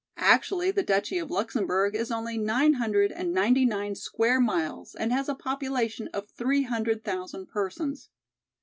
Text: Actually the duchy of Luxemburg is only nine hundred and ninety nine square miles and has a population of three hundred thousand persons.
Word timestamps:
Actually 0.17 0.71
the 0.71 0.81
duchy 0.81 1.19
of 1.19 1.29
Luxemburg 1.29 1.93
is 1.95 2.09
only 2.11 2.35
nine 2.35 2.73
hundred 2.73 3.11
and 3.11 3.31
ninety 3.31 3.65
nine 3.65 3.93
square 3.93 4.39
miles 4.39 4.95
and 4.95 5.13
has 5.13 5.29
a 5.29 5.35
population 5.35 6.09
of 6.11 6.27
three 6.27 6.63
hundred 6.63 7.03
thousand 7.05 7.45
persons. 7.49 8.09